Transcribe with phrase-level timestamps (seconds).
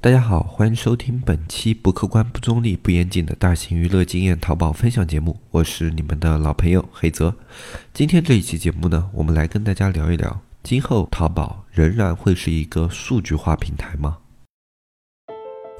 [0.00, 7.34] 大家好，欢迎收听本期不客观、不中立、不严谨的大型娱乐经验淘宝分享节目，我是你们的老朋友黑泽。
[7.92, 14.18] 今天这一期节目呢，我们来跟大家聊一聊，今后淘宝仍然会是一个数据化平台吗？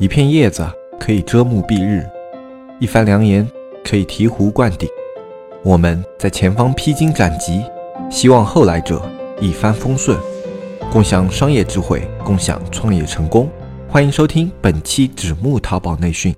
[0.01, 2.05] 一片叶子可以遮目蔽日，
[2.81, 3.49] 一番良言
[3.85, 4.89] 可以醍醐灌顶。
[5.63, 7.63] 我们在前方披荆斩棘，
[8.11, 9.01] 希望后来者
[9.41, 10.19] 一帆风顺，
[10.91, 13.49] 共享商业智慧，共享创业成功。
[13.91, 16.35] 欢迎收听本期纸木淘宝内训。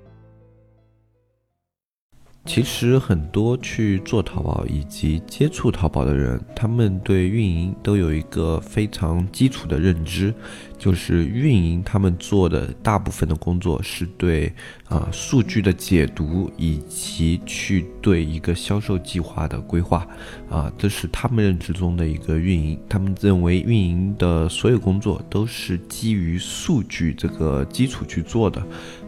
[2.45, 10.33] 其实很多去做淘宝以及接触淘宝的人，他们对运营都有一个非常基础的认知。
[10.81, 14.51] 就是运营，他们做的大部分的工作是对
[14.89, 20.07] 啊数据的解读，以及去对一个销售计划的规划，
[20.49, 22.79] 啊，这是他们认知中的一个运营。
[22.89, 28.59] 他们认为运营的所有工作都是基于数据这个基础去做的。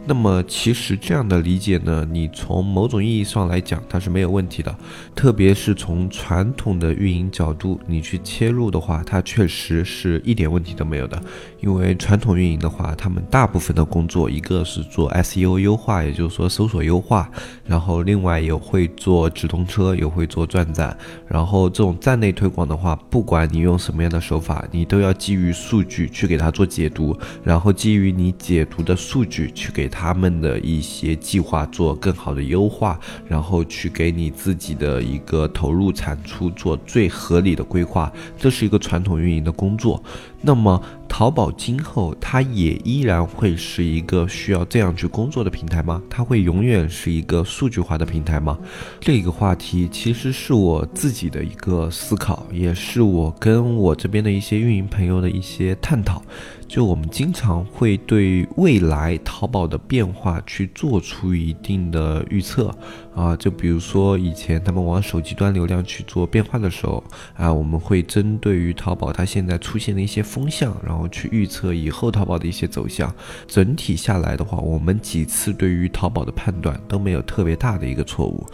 [0.05, 4.77] 那么，其实这样的理解呢，你从某种意义上来讲，它是没有问题的。
[5.15, 11.23] 特别是从传统的运营角度，你去切入的话，它确实是一点问题都没有的。
[11.63, 17.31] 因为传统运营的话，他们大部分的工作，一个是做 SEO 优化，也就是说搜索优化，
[17.65, 20.95] 然后另外也会做直通车，也会做转站。
[21.25, 38.11] 然后这种站内推广的话，不管你用什么样的手法，你都要基于数据去给它做解读，然后基于你解读的数据去给他们的一些计划做更好的优化，然后去给你自己的一个投入产出做最合理的规划。
[38.37, 40.03] 这是一个传统运营的工作。
[40.45, 46.01] 那么，淘宝今后它也依然会是一个需要这样去工作的平台吗？
[46.09, 48.57] 它会永远是一个数据化的平台吗？
[48.99, 56.21] 这个话题其实是我自己的一个思考，也是我跟我这边的一些运营朋友的一些探讨。
[56.67, 62.75] 就我们经常会对未来淘宝的变化去做出一定的预测
[63.15, 67.03] 啊，就比如说以前他们往手机端流量去做变化的时候
[67.35, 73.13] 啊，我们会针对于淘宝它现在出现的一些风向，然后去预测以后淘宝的一些走向。
[73.47, 78.45] 整体下来的话，我们几次对于淘宝的判断都没有特别大的一个错误。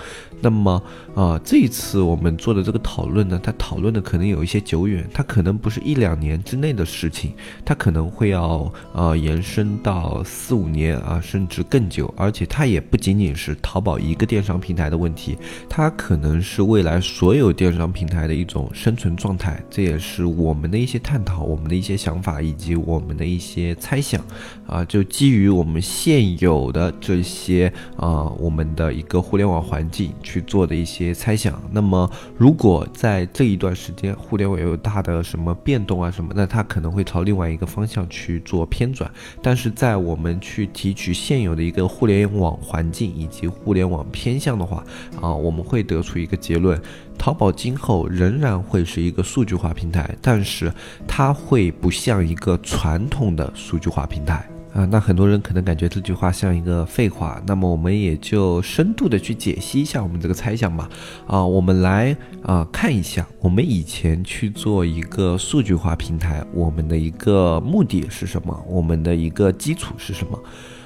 [0.42, 0.82] 那么
[1.16, 7.34] 啊，这一次我们做的这个讨论呢，它讨论的可能有一些久远，它可能不是一两年之内的事情，
[7.64, 8.10] 它可能。
[8.10, 15.38] 会要呃延伸到四五年啊，甚至更久，而且它也不仅仅是淘宝一个电商平台的问题，
[15.70, 19.64] 它可能是未来所有电商平台的一种生存状态。
[19.70, 24.22] 这也是我们的一些探讨，我们的一些想法，以及我们的一些猜想
[24.66, 31.62] 啊，就基于我们现有的这些啊，我们的一个互联网环境去做的一些猜想。
[31.72, 38.00] 那么，如果在这一段时间互联网有大的什么变动啊什么，那它可能会朝另外一个方向。
[38.10, 39.10] 去做偏转，
[39.42, 44.84] 但是在我们去提取现有的一个互联网环境以及互联网偏向的话，
[45.22, 46.82] 啊，我们会得出一个结论：
[47.18, 50.74] 淘宝今后仍然会是一个数据化平台，但是
[51.08, 54.48] 它会不像一个传统的数据化平台。
[54.80, 60.90] 啊，那很多人可能感觉这句话像一个废话，那么我们也就深度的去解析一下我们这个猜想吧。
[61.28, 68.58] 啊，我们来啊看一下，我们以前去做一个数据化平台，我们的一个目的是什么？
[68.70, 70.42] 我们的一个基础是什么？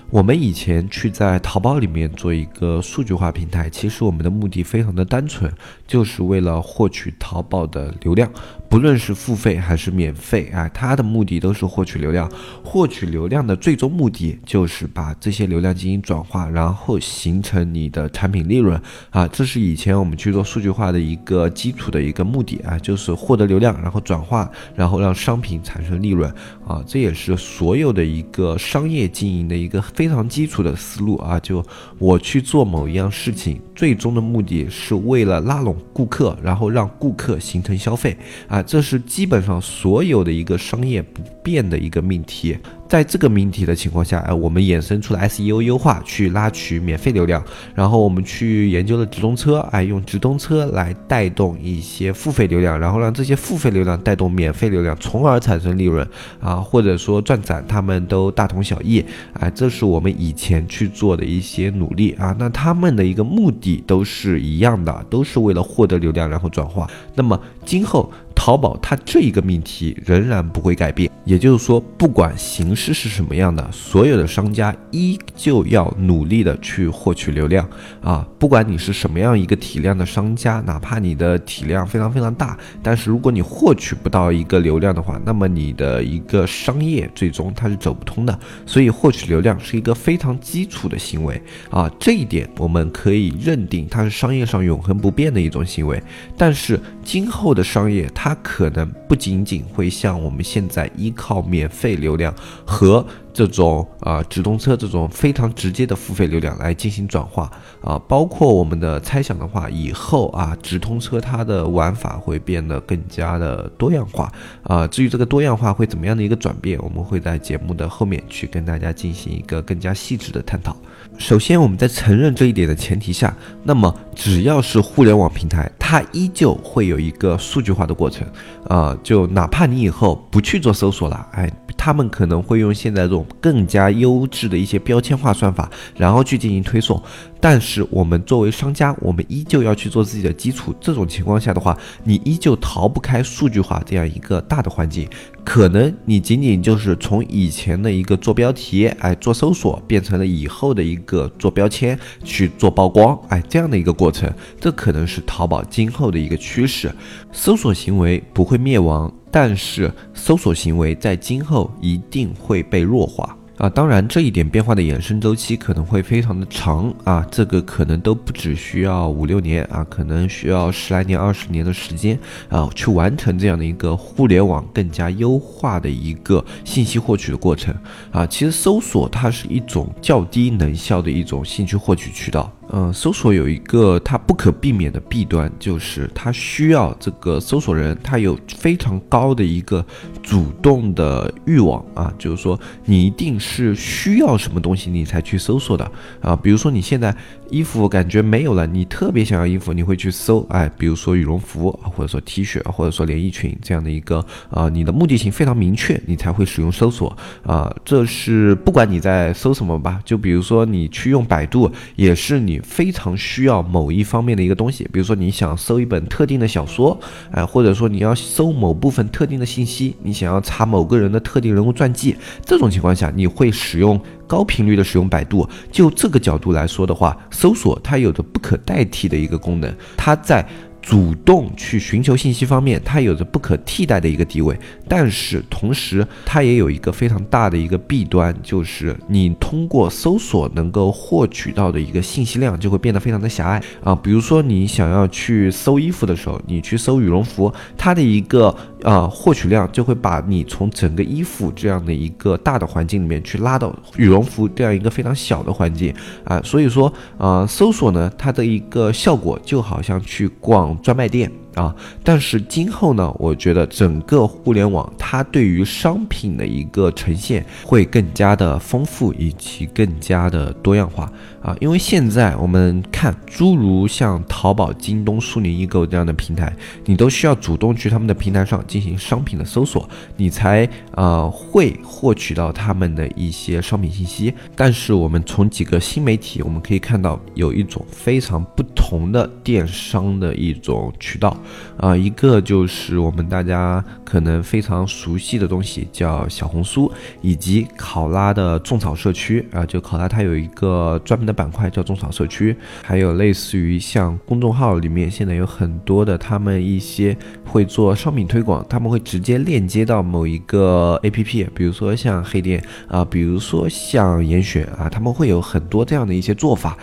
[0.10, 5.52] 我们以前去在淘宝里面做一个数据化平台，其实我们的目的非常的单纯，
[5.88, 8.32] 就是为了获取淘宝的流量，
[8.70, 12.32] 不论是付费还是免费，啊，它的目的都是获取流量。
[12.64, 26.32] 获取流量的最终目的就是把这些流量进行转化，然后形成你的产品利润，啊，这是以前我们去做数据化的一个基础的一个目的啊，就是获得流量，然后转化，然后让商品产生利润，
[26.68, 29.84] 啊，这也是所有的一个商业经营的一个。
[30.04, 31.66] 非常基础的思路啊，就
[31.98, 38.16] 我去做某一样事情，最终的目的是为了拉拢顾客，然后让顾客形成消费。
[38.48, 42.58] 啊，这是基本上所有的一个商业不变的一个命题。
[42.88, 47.44] 在这个命题的情况下，哎，我们衍生出了 SEO 优化去拉取免费流量，
[47.74, 56.08] 然后我们去研究了直通车，哎，用直通车来带动一些付费流量，然后让这些付费流量带动免费流量，从而产生利润
[56.40, 59.04] 啊，或者说赚展，他们都大同小异，
[59.40, 62.12] 哎，这是我们以前去做的一些努力。
[62.20, 66.90] 啊，那他们的一个目的都是一样的，都是为了获得流量，然后转化。
[67.16, 68.12] 那么今后。
[68.36, 77.68] 淘宝它这一个命题仍然不会改变，也就是说，不管形式是什么样的，所有的商家依旧要努力的去获取流量
[78.02, 78.28] 啊！
[78.38, 88.38] 不管你是什么样一个体量的商家，哪怕你的体量非常非常大，但是如果你获取不到一个流量的话，那么你的一个商业最终它是走不通的。
[88.66, 91.90] 所以，获取流量是一个非常基础的行为啊！
[92.00, 96.02] 这一点我们可以认定它是商业上永恒不变的一种行为。
[96.38, 102.34] 但是，今后的商业它它可能不仅仅会像我们现在依靠免费流量
[102.66, 107.52] 和这种啊直通车这种非常直接的付费流量来进行转化
[107.82, 114.32] 啊，包括我们的猜想的话，以后啊直通车它的玩法会变得更加的多样化
[114.62, 114.88] 啊。
[114.88, 120.76] 至于这个多样化会怎么样的一个转变，我们会在节目的后面去跟大家进行一个更加细致的探讨。
[121.18, 128.28] 首先，我们在承认这一点的前提下，那么只要是互联网平台，它依旧会有一个数据化的过程，
[128.68, 131.52] 啊，就哪怕你以后不去做搜索了，哎。
[131.76, 137.02] 他们可能会用现在这种更加优质的一些标签化算法，然后去进行推送。
[137.40, 140.74] 但是我们作为商家，我们依旧要去做自己的基础。
[140.80, 145.08] 这种情况下的话，你依旧逃不开数据化这样一个大的环境。
[145.44, 154.34] 可能你仅仅就是从以前的一个做标题，哎，做搜索，变成了以后的一个做标签去做曝光，哎，这样的一个过程。
[154.58, 156.90] 这可能是淘宝今后的一个趋势。
[157.34, 159.14] 搜索行为不会灭亡。
[159.34, 163.68] 但是搜索行为在今后一定会被弱化啊！
[163.68, 177.74] 当然，这一点变化的衍生周期可能会非常的长啊，这个可能都不只需要五六年啊，可能需要十来年、二十年的时间啊，去完成这样的一个互联网更加优化的一个信息获取的过程
[178.12, 178.28] 啊。
[178.28, 182.52] 其实搜索它是一种较低能效的一种信息获取渠道。
[182.70, 189.86] 嗯，搜索有一个它不可避免的弊端，就是它需要这个搜索人他有非常高的一个
[190.24, 196.36] 主动的欲望啊，就是说你一定是需要什么东西你才去搜索的啊。
[196.36, 197.16] 比如说你现在
[197.54, 207.16] 衣服感觉没有了，你特别想要衣服，你会去搜，哎，比如说羽绒服或者说 T 恤或者说连衣裙这样的一个啊，你的目的性非常明确，你才会使用搜索
[207.46, 207.72] 啊。
[207.86, 212.60] 这是不管你在搜什么吧，就比如说你去用百度，也是你。
[212.64, 216.98] 非常需要某一方面的一个东西，比如说你想搜一本特定的小说，
[217.30, 225.48] 哎，或者说你要搜某部分特定的信息，你想要查某个人的特定人物传记，这种情况下你会使用高频率的使用百度。
[225.72, 230.46] 就这个角度来说的话，搜索它有着不可代替的一个功能，它在。
[230.84, 243.96] 主动去寻求信息方面，它有着不可替代的一个地位，但是同时它也有一个非常大的一个弊端，就是你通过搜索能够获取到的一个信息量就会变得非常的狭隘啊。
[243.96, 255.96] 比如说你想要去搜衣服的时候，你去搜羽绒服，它的一个呃获取量就会把你从整个衣服这样的一个大的环境里面去拉到羽绒服这样一个非常小的环境
[256.26, 256.42] 啊。
[256.44, 260.73] 所以说呃搜索呢，它的一个效果就好像去逛。
[260.82, 261.43] 专卖店。
[261.56, 271.12] 啊，但是今后呢，我觉得整个互联网它对于商品的一个呈现会更加的丰富以及更加的多样化
[271.42, 276.52] 啊，因为现在我们看诸如像淘宝、京东、苏宁易购这样的平台，
[276.86, 284.34] 你都需要主动去他们的平台上进行商品的搜索，你才呃会获取到他们的一些商品信息。
[284.56, 291.38] 但是我们从几个新媒体我们可以看到，有一种非常不同的电商的一种渠道。
[291.78, 296.92] 啊，一个就是我们大家可能非常熟悉的东西，叫小红书，
[297.22, 316.78] 以及考拉的种草社区啊，就考拉它有一个专门的板块叫种草社区，还有类似于像公众号里面现在有很多的他们一些会做商品推广，他们会直接链接到某一个 APP，比如说像黑店啊，比如说像严选啊，他们会有很多这样的一些做法。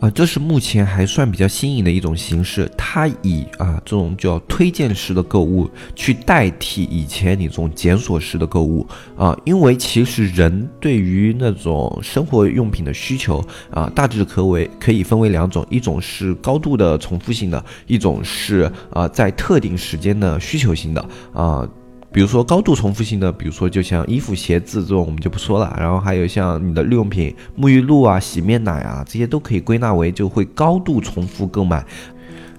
[0.00, 8.86] 啊，这是目前还算比较新颖的一种形式，它以啊这种叫推荐式的购物去代替以前你这种检索式的购物
[9.16, 21.68] 啊，因为其实人对于那种生活用品的需求啊，大致可为可以分为两种，一种是高度的重复性的，一种是啊在特定时间的需求型的啊。
[22.10, 25.76] 比如说高度重复性的，比如说就像衣服、鞋子这种，我们就不说了。
[25.78, 31.84] 然后还有像你的日用品、沐浴露啊、洗面奶啊，这些都可以归纳为就会高度重复购买。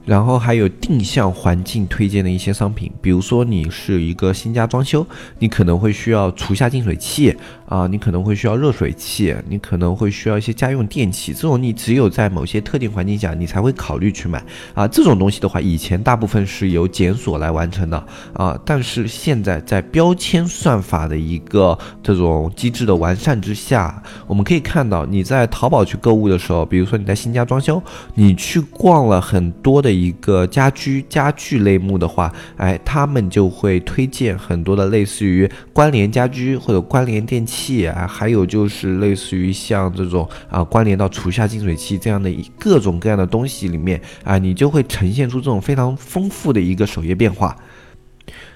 [0.05, 5.05] 然后还有定向环境推荐的一些商品，比如说你是一个新家装修，
[5.37, 7.35] 你可能会需要除下净水器
[7.69, 14.87] 啊，你可能会需要热水器，你可能会需要一些家用电器，这种你只有在某些特定环境下，你才会考虑去买啊。
[14.87, 27.79] 这种东西的话，以前大部分是由检索来完成的啊，但是现在在标签算法的一个这种机制的完善之下，我们可以看到你在淘宝去购物的时候，比如说你在新家装修，
[28.15, 47.55] 你去逛了很多的一个家居家具类目的话，哎，他们就会推荐很多的类似于关联家居或者关联电器器啊，还有就是类似于像这种啊关联到厨下净水器这样的一各种各样的东西里面啊，你就会呈现出这种非常丰富的一个首页变化。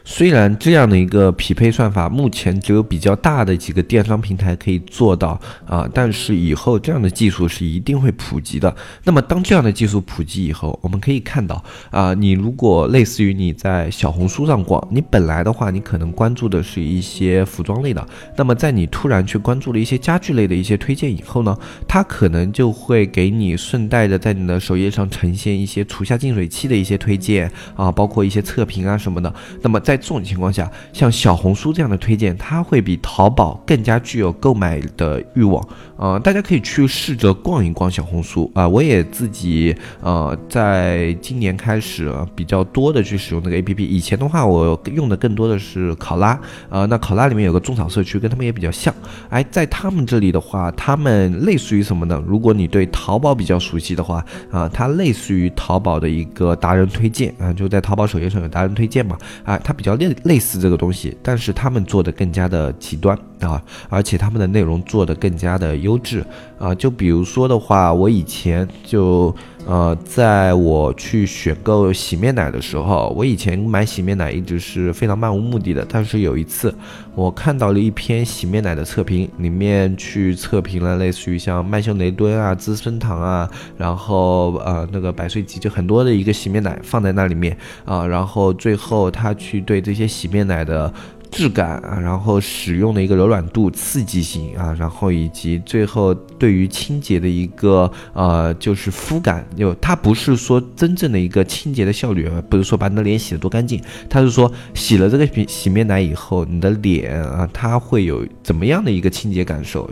[0.06, 8.76] 虽然这样的一个匹配算法目前只有比较大的几个电商平台可以做到啊，但是以后这样的技术是一定会普及的。
[9.04, 18.06] 那么当这样的技术普及以后，我们可以看到啊，你如果类似于你在小红书上逛，你本来的话你可能关注的是一些服装类的，
[18.36, 21.58] 那么在你突然去关注了一些家具类的一些推荐以后呢，
[21.88, 29.34] 它可能就会给你顺带着在你的首页上呈现一些厨下净水器的一些推荐啊，包括一些测评啊什么的。
[29.62, 35.64] 那么在在这种情况下，像小红书这样的推荐，它会比淘宝更加具有购买的欲望。
[35.98, 38.68] 呃，大家可以去试着逛一逛小红书啊。
[38.68, 43.86] 我也自己呃，在今年开始比较多的去使用那个 APP。
[43.86, 46.38] 以前的话，我用的更多的是考拉。
[46.70, 48.94] 呃，那考拉里面有个种草社区，跟他们也比较像。
[49.30, 52.22] 哎，在他们这里的话，他们类似于什么呢？
[52.26, 59.16] 如果你对淘宝比较熟悉的话，啊，它类似于淘宝的一个达人推荐啊，就在淘宝首页上有达人推荐嘛。
[59.44, 63.20] 啊，它比比较类类似这个东西，但是他们做的更加的极端。
[63.44, 66.24] 啊，而且他们的内容做得更加的优质
[66.60, 66.74] 啊。
[66.76, 69.36] 就比如说的话，我以前就
[69.66, 75.86] 呃，在我去选购洗面奶的时候，我以前买洗面奶一直是非常漫无目的的。
[75.90, 76.74] 但是有一次，
[77.16, 89.64] 我看到了一篇洗面奶的测评，里面去测评了类似于像曼秀雷敦啊、资生堂啊，然后呃那个百岁集就很多的一个洗面奶放在那里面啊，然后最后他去。
[89.64, 90.94] 对这些洗面奶的
[91.34, 109.90] 质感啊，然后使用的一个柔软度、刺激性啊，然后以及最后对于清洁的一个呃，就是肤感，就它不是说真正的一个清洁的效率，不是说把你的脸洗得多干净，它是说洗了这个洗洗面奶以后，你的脸啊，它会有怎么样的一个清洁感受？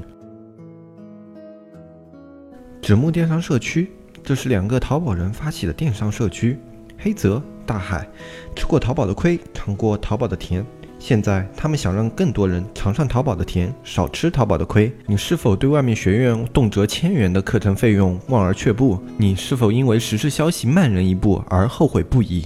[2.84, 3.92] 纸木电商社区，
[4.24, 6.60] 这是两个淘宝人发起的电商社区，
[7.00, 7.42] 黑泽。
[7.64, 8.06] 大海
[8.54, 10.66] 吃过淘宝的亏，尝过淘宝的甜，
[11.04, 14.96] 现在他们想让更多人尝上淘宝的甜，少吃淘宝的亏。
[15.08, 19.02] 你是否对外面学院动辄千元的课程费用望而却步？
[19.18, 22.46] 你是否因为时事消息慢人一步而后悔不已？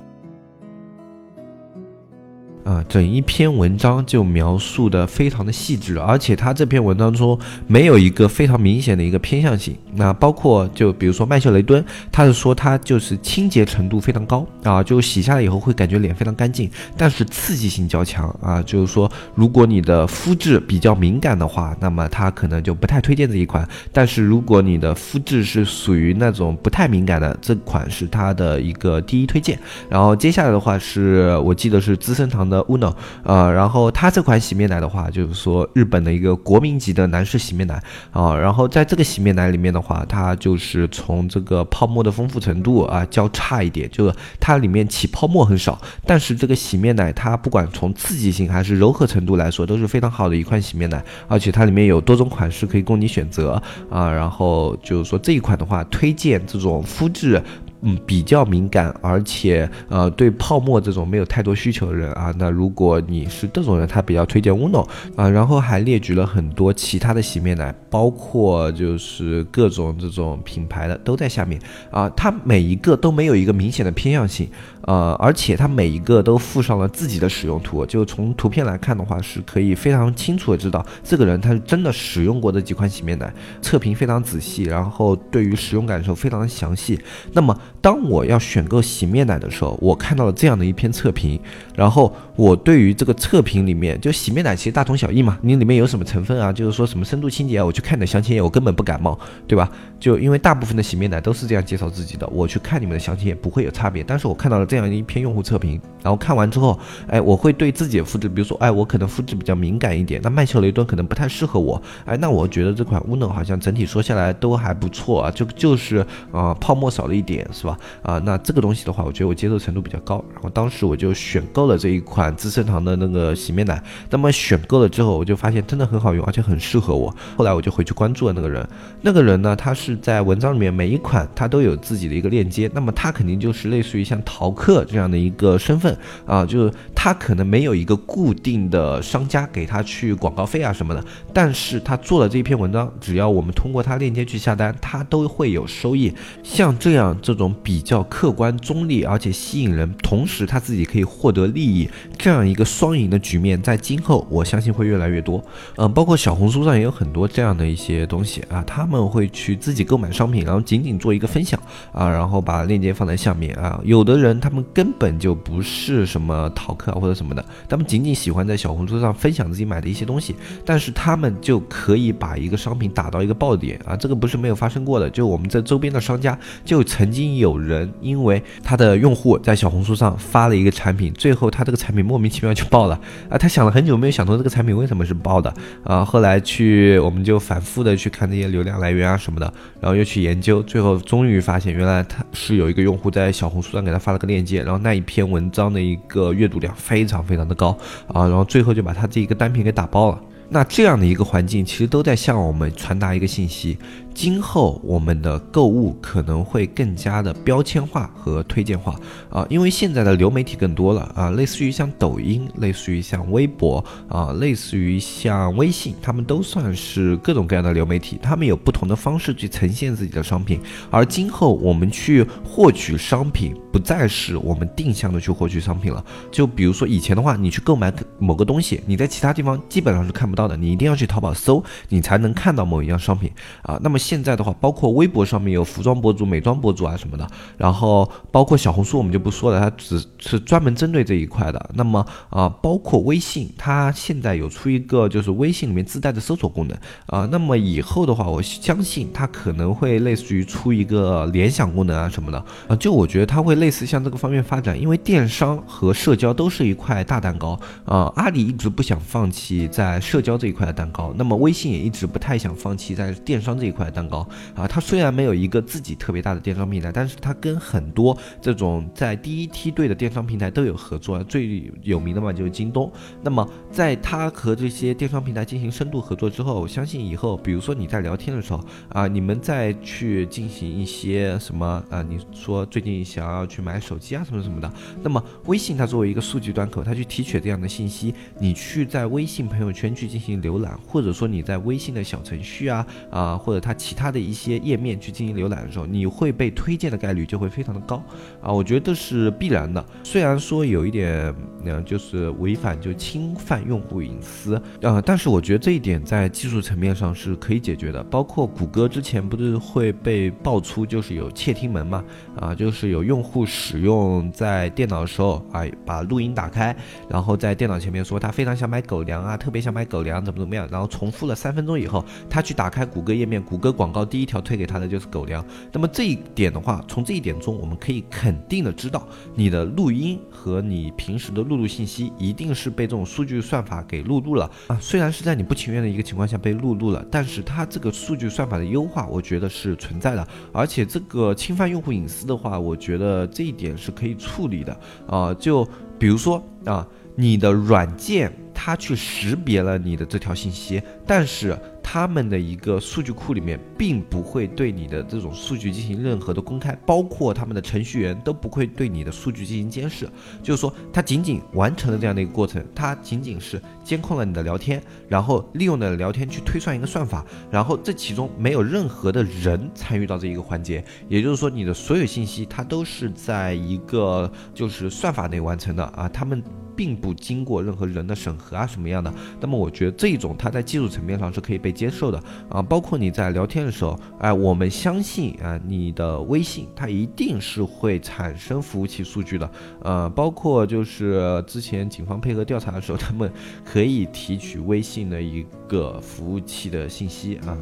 [2.71, 7.37] 啊，整一篇文章就描述的非常的细致，而且他这篇文章中
[7.67, 9.75] 没有一个非常明显的一个偏向性。
[9.93, 23.67] 那包括就比如说麦秀雷敦，他是说他就是清洁程度非常高啊，就洗下来以后会感觉脸非常干净，但是刺激性较强啊，就是说如果你的肤质比较敏感的话，那么他可能就不太推荐这一款。
[23.91, 29.59] 但是如果你的肤质是属于那种不太敏感的，这款是他的一个第一推荐。
[29.89, 32.51] 然后接下来的话是我记得是资生堂。
[32.51, 57.41] 的 Uno，呃，然后它这款洗面奶的话，就是说日本的一个国民级的男士洗面奶啊，然后在这个洗面奶里面的话，它就是从这个泡沫的丰富程度啊较差一点，就是它里面起泡沫很少，但是这个洗面奶它不管从刺激性还是柔和程度来说，都是非常好的一款洗面奶，而且它里面有多种款式可以供你选择啊，然后就是说这一款的话，推荐这种肤质。
[57.81, 71.59] 嗯，比较敏感，而且呃，对泡沫这种没有太多需求的人啊，那如果你是这种人，他比较推荐 Uno 啊，然后还列举了很多其他的洗面奶，包括就是各种这种品牌的都在下面
[71.89, 74.47] 啊，它每一个都没有一个明显的偏向性。
[74.83, 86.99] 呃，而且它每一个都附上了自己的使用图，就从图片来看的话，是可以非常清楚的知道这个人他是真的使用过这几款洗面奶，测评非常仔细，然后对于使用感受非常的详细。
[87.33, 91.39] 那么当我要选购洗面奶的时候，我看到了这样的一篇测评，
[91.75, 96.51] 然后我对于这个测评里面，就洗面奶其实大同小异嘛，你里面有什么成分啊？
[96.51, 97.65] 就是说什么深度清洁啊？
[97.65, 99.69] 我去看你的详情页，我根本不感冒，对吧？
[99.99, 104.03] 就因为大部分的洗面奶都是这样介绍自己的，我去看你们的详情页不会有差别。
[104.03, 115.97] 但是我看到了这样一篇用户测评，然后看完之后，哎，我会对自己的肤质，比如说，哎，我可能肤质比较敏感一点，那曼秀雷敦可能不太适合我，哎，那我觉得这款乌能好像整体说下来都还不错啊，就就是
[116.31, 117.77] 啊泡沫少了一点，是吧？
[118.01, 123.83] 啊，那这个东西的话，我觉得我接受程度比较高，然后当时我就选购了这一款资生堂的那个洗面奶。
[124.09, 127.13] 那么选购了之后，我就发现真的很好用，而且很适合我。
[127.35, 128.65] 后来我就回去关注了那个人，
[129.01, 141.03] 那个人呢，他是在文章里面每一款他都有自己的一个链接，那么他肯定就是类似于像淘客这样的一个身份啊，就是他可能没有一个固定的商家给他去广告费啊什么的，
[141.33, 146.13] 但是他做了这篇文章，只要我们通过他链接去下单，他都会有收益。
[146.43, 155.43] 像这样这种比较客观中立而且吸引人，同时他自己可以获得利益，这样一个双赢的局面，在今后我相信会越来越多。
[155.77, 161.59] 嗯，包括小红书上也有很多这样的一些东西啊，他们会去自己购买商品，然后仅仅做一个分享
[161.91, 163.81] 啊，然后把链接放在下面啊。
[163.83, 185.53] 有的人他他们根本就不是什么淘客啊或者什么的，他们仅仅喜欢在小红书上分享自己买的一些东西，但是他们就可以把一个商品打到一个爆点啊，这个不是没有发生过的，就我们在周边的商家就曾经有人因为他的用户在小红书上发了一个产品，最后他这个产品莫名其妙就爆了啊，他想了很久没有想通这个产品为什么是爆的
[185.85, 200.21] 啊，后来去我们就反复的去看这些流量来源啊什么的，然后又去研究，最后终于发现原来他是有一个用户在小红书上给他发了个链接，然后那一篇文章的一个阅读量非常非常的高啊，然后最后就把他这一个单品给打包了。
[200.53, 203.77] 那这样的一个环境，其实都在向我们传达一个信息。
[204.13, 208.95] 今后我们的购物可能会更加的标签化和推荐化
[209.29, 220.59] 啊，因为现在的流媒体更多了啊，类似于像抖音，类似于像微博啊，类似于像微信，他们都算是各种各样的流媒体，他们有不同的方式去呈现自己的商品。
[220.89, 226.03] 而今后我们去获取商品，不再是我们定向的去获取商品了。
[226.31, 233.31] 就比如说以前的话，你去购买某个东西，你在其他地方基本上是看不到的，你一定要去淘宝搜，你才能看到某一样商品
[233.63, 233.79] 啊。
[233.81, 237.27] 那么现在的话，包括微博上面有服装博主、美妆博主啊什么的，
[237.57, 241.69] 然后包括小红书我们就不说了，它只是专门针对这一块的。
[241.75, 247.27] 那么啊，包括微信，它现在有出一个就是微信里面自带的搜索功能啊。
[247.31, 252.75] 那么以后的话，我相信它可能会类似于出一个联想功能啊什么的啊。
[252.75, 258.11] 就我觉得它会类似向这个方面发展，因为电商和社交都是一块大蛋糕啊。
[258.15, 264.27] 阿里一直不想放弃在社交这一块的蛋糕，那么微信也一直不太想放弃在电商这一块蛋糕。
[264.55, 272.91] 啊，它虽然没有一个自己特别大的电商平台，但是它跟很多这种在第一梯队的电商平台都有合作，最有名的嘛就是京东。
[273.21, 284.71] 那么在它和这些电商平台进行深度合作之后，我相信以后，比如说你在聊天的时候啊，你们再去进行一些什么啊，你说最近想要去买手机啊什么什么的，
[285.03, 294.21] 那么微信它作为一个数据端口，它去提取这样的信息，你去在微信朋友圈去进行浏览，或者说你在微信的小程序啊啊，或者它其他的。
[294.21, 298.01] 一些页面去进行浏览的时候，你会被推荐的概率就会非常的高
[298.39, 299.83] 啊，我觉得是必然的。
[300.03, 301.33] 虽然说有一点，
[301.65, 308.03] 嗯，就是违反就侵犯用户隐私啊，但是我觉得这一点在技术层面上是可以解决的。
[308.03, 312.03] 包括谷歌之前不是会被爆出就是有窃听门嘛，
[312.39, 316.75] 啊，就是有用户使用在电脑的时候啊，把录音打开，
[317.09, 324.01] 然后在电脑前面说他非常想买狗粮啊，特别想买狗粮怎么怎么样，然后重复了三分钟以后，他去打开谷歌页面，谷歌广告。
[324.03, 334.77] 第一条推给他的就是狗粮，那么这一点的话，从这一点中，我们可以肯定的知道，你的录音和你平时的录入信息一定是被这种数据算法给录入了啊。
[334.81, 340.27] 虽然是在你不情愿的一个情况下被录入了，但是它这个数据算法的优化，我觉得是存在的。
[340.51, 345.33] 而且这个侵犯用户隐私的话，我觉得这一点是可以处理的啊。
[345.35, 345.65] 就
[345.97, 351.57] 比如说啊，你的软件它去识别了你的这条信息，但是。
[351.93, 360.07] 他们的一个数据库里面，并不会对你的这种数据进行任何的公开，包括他们的程序员都不会对你的数据进行监视。
[360.41, 370.81] 就是说，他仅仅完成了这样的一个过程，他仅仅是监控了你的聊天，然后利用的聊天去推算一个算法，然后这其中没有任何的人参与到这一个环节。
[371.09, 376.41] 也就是说，你的所有信息它都是在一个就是算法内完成的啊，他们。
[376.73, 382.61] 并不经过任何人的审核啊什么样的，那么我觉得这一种它在技术层面上是可以被接受的啊。
[382.61, 389.49] 包括你在聊天的时候，哎，我们相信啊，你的微信它一定是会产生服务器数据的。
[389.81, 393.31] 呃，包括就是之前警方配合调查的时候，他们
[393.65, 397.57] 可以提取微信的一个服务器的信息啊。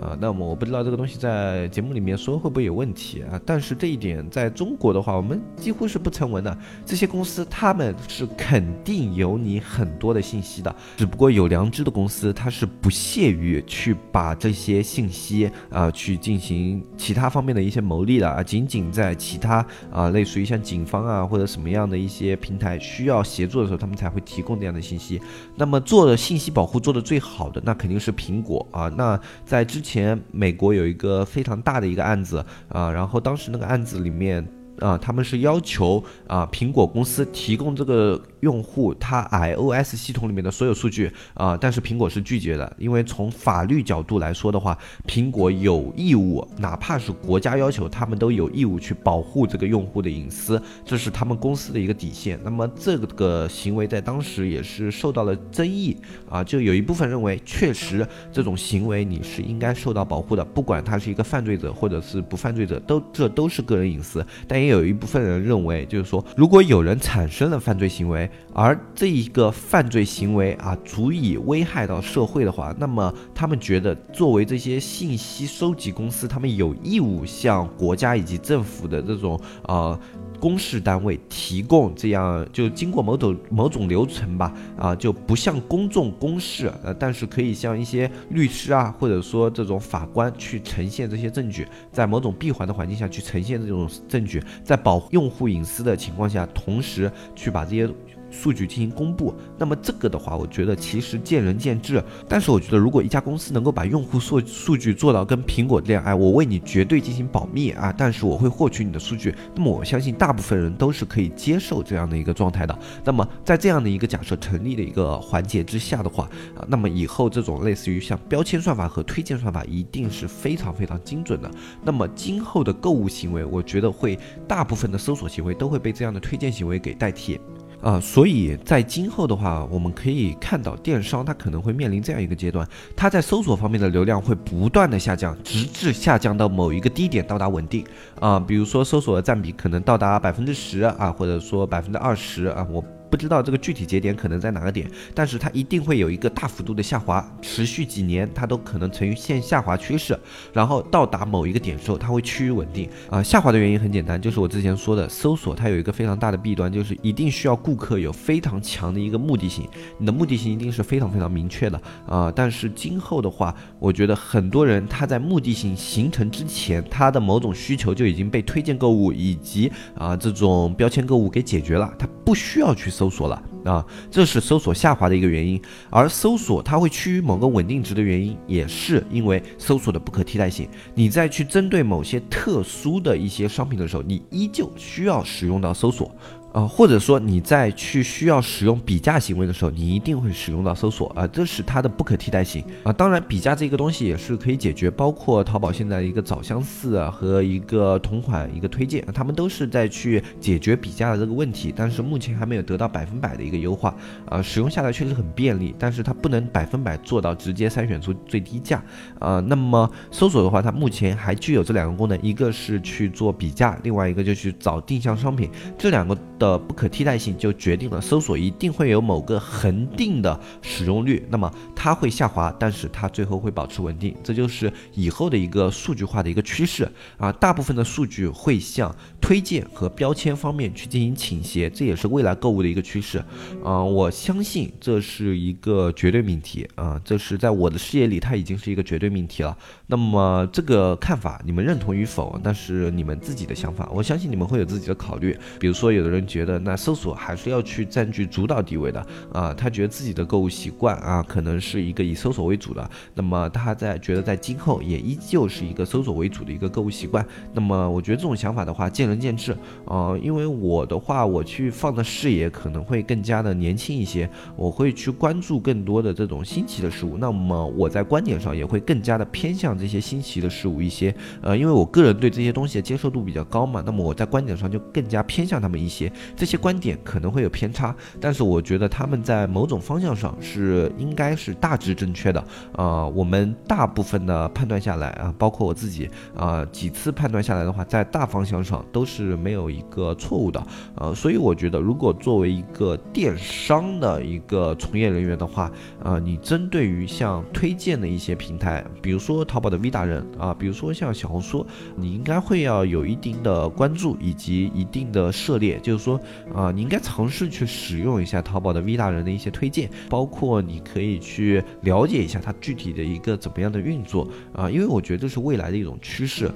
[0.00, 3.38] 啊，那么我不知道这个东西在节目里面说会不会有问题啊？
[3.44, 6.58] 但是这一点在中国的话，我们几乎是不成文的。
[6.86, 25.20] 这些公司他们是肯定有你很多的信息的，只不过有良知的公司，它是不屑于去把这些信息啊去进行其他方面的一些牟利的啊，仅仅在其他啊类似于像警方啊或者什么样的一些平台需要协助的时候，他们才会提供这样的信息。
[25.56, 28.88] 那么做的信息保护做的最好的，那肯定是苹果啊。
[28.96, 29.89] 那在之前。
[29.90, 34.46] 前美国有一个非常大的一个案子啊，然后当时那个案子里面。
[34.80, 52.40] 啊，他们是要求啊，苹果公司提供这个用户他 iOS 系统里面的所有数据啊，但是苹果是拒绝的，因为从法律角度来说的话，苹果有义务，哪怕是国家要求，他们都有义务去保护这个用户的隐私，这是他们公司的一个底线。
[52.42, 55.94] 那么这个行为在当时也是受到了争议
[56.28, 64.69] 啊，就有一部分认为，确实这种行为你是应该受到保护的，不管他是一个犯罪者或者是不犯罪者，都这都是个人隐私，但也。
[64.70, 79.98] 有一部分人认为，就是说，如果有人产生了犯罪行为，而这一个犯罪行为啊，足以危害到社会的话，那么他们觉得，作为这些信息收集公司，他们有义务向国家以及政府的这种呃。
[80.40, 97.88] 公示单位提供这样就经过某种某种流程吧，啊，就不向公众公示，呃，但是可以向一些律师啊，或者说这种法官去呈现这些证据，在某种闭环的环境下去呈现这种证据，在保护用户隐私的情况下，同时去把这些。
[98.30, 102.02] 数据进行公布，那么这个的话，我觉得其实见仁见智。
[102.28, 112.78] 但是我觉得，如果一家公司能够把用户数数据做到跟苹果这样，哎，我为你绝对进行保密啊，但是我会获取你的数据，那么我相信大部分人都是可以接受这样的一个状态的。
[113.04, 116.24] 那么在这样的一个假设成立的一个环节之下的话，
[116.56, 121.50] 啊，那么以后这种类似于像标签算法和推荐算法一定是非常非常精准的。
[121.82, 127.40] 那么今后的购物行为，我觉得会大部分的搜索行为都会被这样的推荐行为给代替。
[127.80, 137.84] 啊，所以在今后的话，我们可以看到电商它可能会面临这样一个阶段，它在搜索方面的流量会不断的下降，直至下降到某一个低点到达稳定。
[138.20, 142.84] 啊，比如说搜索的占比可能到达百分之十啊，或者说百分之二十啊，我。
[143.10, 150.16] 不知道这个具体节点可能在哪个点，但是它一定会有一个大幅度的下滑，持续几年它都可能呈现下滑趋势，
[150.52, 152.88] 然后到达某一个点之后，它会趋于稳定。
[153.10, 159.66] 啊，下滑的原因很简单，就是我之前说的，搜索它有一个非常大的弊端，就是一定需要顾客有非常强的一个目的性，
[159.98, 162.32] 你的目的性一定是非常非常明确的啊。
[162.34, 172.88] 但是今后的话，我觉得很多人他在目的性形成之前，他的某种需求就已经被推荐购物以及啊这种标签购物给解决了，他不需要去。
[173.00, 175.58] 搜索了啊，这是搜索下滑的一个原因，
[175.88, 180.68] 而搜索它会趋于某个稳定值的原因，也是因为搜索的不可替代性。
[180.94, 186.14] 你在去针对某些特殊的一些商品的时候，你依旧需要使用到搜索。
[186.52, 192.92] 啊，或者说你在去需要使用比价行为的时候，你一定会使用到搜索啊，这是它的不可替代性啊。
[192.92, 203.94] 当然，比价这个东西也是可以解决，包括淘宝现在一个找相似啊和一个同款一个推荐，他们都是在去解决比价的这个问题，但是目前还没有得到百分百的一个优化
[204.26, 204.42] 啊。
[204.42, 208.82] 使用下来确实很便利，但是它不能百分百做到直接筛选出最低价
[209.20, 209.38] 啊。
[209.38, 216.18] 那么搜索的话，它目前还具有这两个功能，一个是去做比价，另外一个就去找定向商品，这两个。
[216.40, 227.30] 的不可替代性就决定了搜索一定会有某个恒定的使用率，那么它会下滑，但是它最后会保持稳定，这就是以后的一个数据化的一个趋势啊。
[227.30, 233.22] 大部分的数据会向推荐和标签方面去进行倾斜，这也是未来购物的一个趋势
[233.62, 233.84] 啊。
[233.84, 239.54] 我相信这是一个绝对命题啊，这是在我的视野里它已经是一个绝对命题了。
[239.88, 245.36] 那么这个看法你们认同与否，那是你们自己的想法，我相信你们会有自己的考虑。
[245.58, 246.26] 比如说有的人。
[246.30, 252.88] 觉得那搜索还是要去占据主导地位的啊，他觉得自己的购物习惯啊，可能是一个以搜索为主的。
[253.14, 257.26] 那么他在觉得在今后也依旧是一个搜索为主的一个购物习惯。
[257.52, 259.50] 那么我觉得这种想法的话，见仁见智
[259.84, 260.16] 啊。
[260.22, 267.16] 因为我的话，我去放的视野可能会更加的年轻一些，我会去关注更多的这种新奇的事物。
[267.18, 271.12] 那么我在观点上也会更加的偏向这些新奇的事物一些。
[271.42, 276.12] 呃，因为我个人对这些东西的接受度比较高嘛，那么我在观点上就更加偏向他们一些。
[276.36, 282.42] 这些观点可能会有偏差，但是我觉得他们在某种方向上是应该是大致正确的。
[282.72, 290.64] 啊，我们大部分的判断下来啊，包括我自己啊，几次判断下来的话，在大方向上都是没有一个错误的。
[290.96, 295.70] 呃，所以我觉得，如果作为一个电商的一个从业人员的话，
[296.02, 306.20] 啊，你针对于像推荐的一些平台，比如说淘宝的 V 达人啊，比如说像小红书，你应该会要有一定的关注以及一定的涉猎，就是说说
[306.54, 316.50] 啊，你应该尝试去使用一下淘宝的 V 大人的一些推荐，包括你可以去了解一下它具体的一个怎么样的运作啊，因为我觉得这是未来的一种趋势。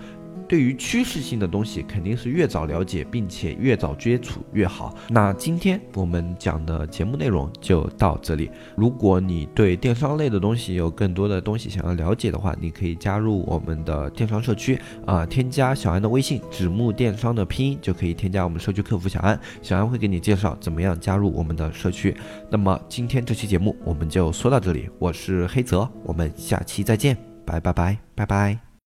[0.49, 4.94] 对于趋势性的东西，肯定是越早了解并且越早接触越好。
[5.09, 8.51] 那今天我们讲的节目内容就到这里。
[8.77, 22.14] 如果你对电商类的东西有更多的东西想要了解的话，你可以加入我们的电商社区啊，添加小安的微信“纸木电商”的拼音就可以添加我们社区客服小安，小安会给你介绍怎么样加入我们的社区。
[22.51, 28.74] 那么今天这期节目我们就说到这里，我是黑泽，我们下期再见，拜拜拜拜拜。